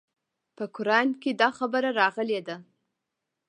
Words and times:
په 0.55 0.63
قران 0.75 1.07
کښې 1.21 1.31
دا 1.41 1.49
خبره 1.57 1.89
راغلې 1.99 2.39
ده. 2.47 2.55